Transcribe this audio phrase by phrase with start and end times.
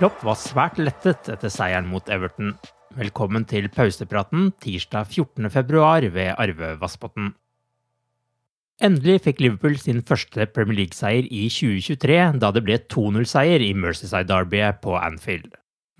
[0.00, 2.54] Klopp var svært lettet etter seieren mot Everton.
[2.96, 7.26] Velkommen til pausepraten tirsdag 14.2 ved Arve Vassbotn.
[8.80, 14.24] Endelig fikk Liverpool sin første Premier League-seier i 2023, da det ble 2-0-seier i Mercyside
[14.30, 15.50] Derby på Anfield.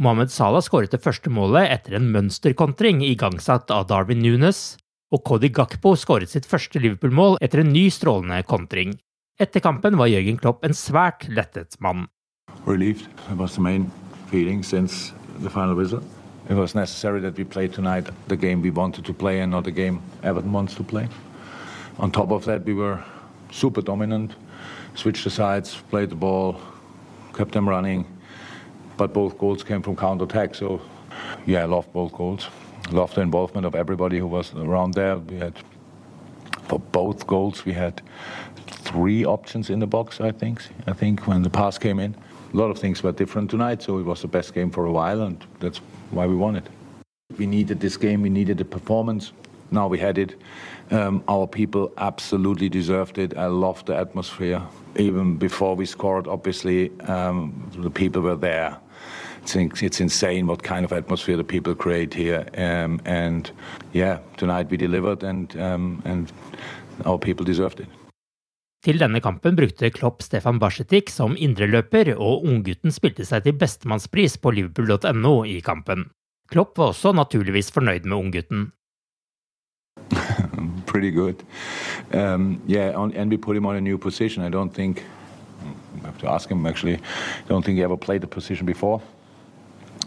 [0.00, 4.78] Mohammed Salah skåret det første målet etter en mønsterkontring igangsatt av Darwin Nunes,
[5.12, 8.96] og Cody Gakpo skåret sitt første Liverpool-mål etter en ny strålende kontring.
[9.36, 12.08] Etter kampen var Jørgen Klopp en svært lettet mann.
[12.66, 13.08] Relieved.
[13.28, 13.90] That was the main
[14.28, 16.02] feeling since the final whistle.
[16.48, 19.64] It was necessary that we played tonight the game we wanted to play and not
[19.64, 21.08] the game Everton wants to play.
[21.98, 23.02] On top of that, we were
[23.50, 24.34] super dominant,
[24.94, 26.60] switched the sides, played the ball,
[27.34, 28.06] kept them running,
[28.96, 30.54] but both goals came from counter attack.
[30.54, 30.80] So,
[31.46, 32.48] yeah, I loved both goals.
[32.90, 35.16] Loved the involvement of everybody who was around there.
[35.18, 35.54] We had,
[36.62, 38.02] for both goals, we had
[38.66, 40.62] three options in the box, I think.
[40.86, 42.16] I think when the pass came in
[42.52, 44.92] a lot of things were different tonight, so it was the best game for a
[44.92, 45.78] while, and that's
[46.10, 46.68] why we won it.
[47.38, 49.32] We needed this game, we needed the performance.
[49.70, 50.34] Now we had it.
[50.90, 53.36] Um, our people absolutely deserved it.
[53.36, 54.60] I loved the atmosphere.
[54.96, 58.76] Even before we scored, obviously, um, the people were there.
[59.42, 62.46] It's, it's, insane what kind of atmosphere the people create here.
[62.56, 63.50] Um, and
[63.92, 66.32] yeah, tonight we delivered, and, um, and
[67.06, 67.88] our people deserved it.
[68.80, 74.38] Til denne kampen brukte Klopp Stefan Barsetik som indreløper, og unggutten spilte seg til bestemannspris
[74.40, 76.06] på liverpool.no i kampen.
[76.50, 78.70] Klopp var også naturligvis fornøyd med unggutten.
[80.86, 81.44] Pretty good.
[82.12, 84.42] Um, yeah, on, and we put him on a new position.
[84.42, 85.04] I don't think,
[86.02, 89.02] I have to ask him actually, I don't think he ever played the position before.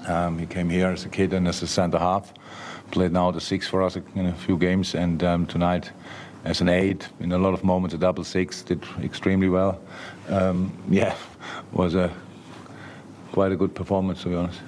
[0.08, 2.34] Um, he came here as a kid and as a centre half,
[2.92, 5.92] played now the six for us in a few games, and um, tonight
[6.44, 9.80] as an aide in a lot of moments a double six did extremely well
[10.30, 11.16] um, yeah
[11.72, 12.12] was a
[13.32, 14.62] quite a good performance to be honest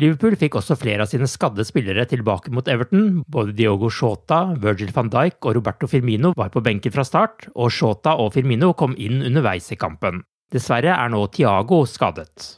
[0.00, 3.18] Liverpool fikk også flere av sine skadde spillere tilbake mot Everton.
[3.28, 7.68] Både Diogo Shota, Virgil van Dijk og Roberto Firmino var på benken fra start, og
[7.68, 10.22] Shota og Firmino kom inn underveis i kampen.
[10.50, 12.54] Dessverre er nå Tiago skadet.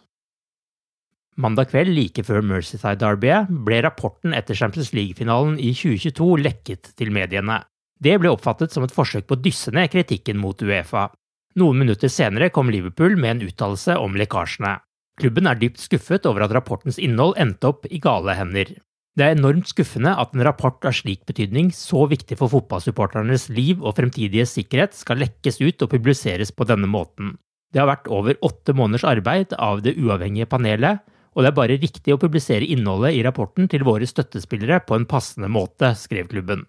[1.41, 7.13] Mandag kveld like før Mercyside Derbyet ble rapporten etter Champions League-finalen i 2022 lekket til
[7.15, 7.63] mediene.
[8.03, 11.07] Det ble oppfattet som et forsøk på å dysse ned kritikken mot Uefa.
[11.57, 14.77] Noen minutter senere kom Liverpool med en uttalelse om lekkasjene.
[15.21, 18.75] Klubben er dypt skuffet over at rapportens innhold endte opp i gale hender.
[19.17, 23.81] Det er enormt skuffende at en rapport av slik betydning, så viktig for fotballsupporternes liv
[23.85, 27.37] og fremtidige sikkerhet, skal lekkes ut og publiseres på denne måten.
[27.73, 31.79] Det har vært over åtte måneders arbeid av det uavhengige panelet, og det er bare
[31.81, 36.67] riktig å publisere innholdet i rapporten til våre støttespillere på en passende måte, skrev klubben.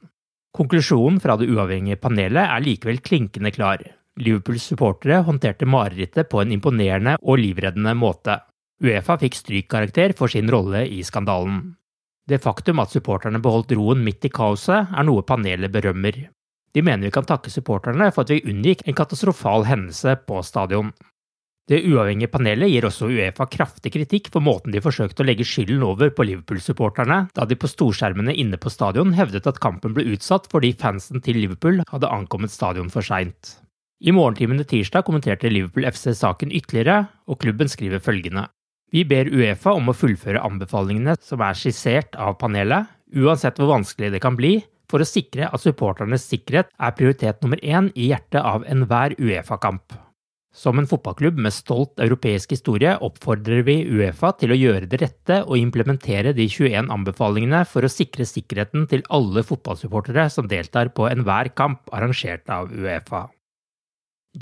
[0.53, 3.81] Konklusjonen fra det uavhengige panelet er likevel klinkende klar.
[4.21, 8.37] Liverpools supportere håndterte marerittet på en imponerende og livreddende måte.
[8.83, 11.73] Uefa fikk strykkarakter for sin rolle i skandalen.
[12.29, 16.21] Det faktum at supporterne beholdt roen midt i kaoset, er noe panelet berømmer.
[16.73, 20.93] De mener vi kan takke supporterne for at vi unngikk en katastrofal hendelse på stadion.
[21.71, 25.85] Det uavhengige panelet gir også Uefa kraftig kritikk for måten de forsøkte å legge skylden
[25.87, 30.49] over på Liverpool-supporterne, da de på storskjermene inne på stadion hevdet at kampen ble utsatt
[30.51, 33.55] fordi fansen til Liverpool hadde ankommet stadion for seint.
[34.03, 38.49] I morgentimene tirsdag kommenterte Liverpool FC saken ytterligere, og klubben skriver følgende.
[38.91, 44.11] Vi ber Uefa om å fullføre anbefalingene som er skissert av panelet, uansett hvor vanskelig
[44.11, 44.57] det kan bli,
[44.91, 49.95] for å sikre at supporternes sikkerhet er prioritet nummer én i hjertet av enhver Uefa-kamp.
[50.53, 55.39] Som en fotballklubb med stolt europeisk historie oppfordrer vi Uefa til å gjøre det rette
[55.47, 61.09] og implementere de 21 anbefalingene for å sikre sikkerheten til alle fotballsupportere som deltar på
[61.09, 63.25] enhver kamp arrangert av Uefa.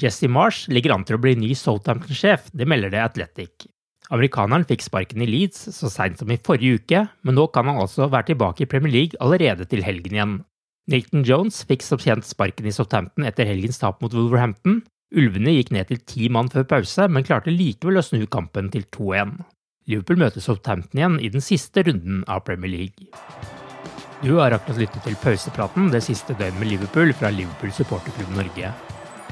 [0.01, 3.71] Jesse Marsh ligger an til å bli ny Southampton-sjef, det melder det Athletic.
[4.11, 7.79] Amerikaneren fikk sparken i Leeds så seint som i forrige uke, men nå kan han
[7.79, 10.39] altså være tilbake i Premier League allerede til helgen igjen.
[10.91, 14.81] Nilton Jones fikk som kjent sparken i Southampton etter helgens tap mot Wolverhampton.
[15.11, 18.85] Ulvene gikk ned til ti mann før pause, men klarte likevel å snu kampen til
[18.95, 19.33] 2-1.
[19.91, 23.09] Liverpool møter Southampton igjen i den siste runden av Premier League.
[24.21, 28.71] Du har akkurat lyttet til pausepraten det siste døgnet med Liverpool fra Liverpool supporterklubb Norge.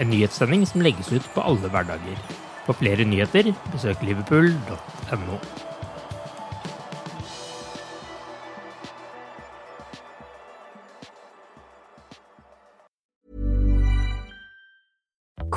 [0.02, 2.20] En nyhetssending som legges ut på alle hverdager.
[2.66, 5.40] For flere nyheter, besøk liverpool.no.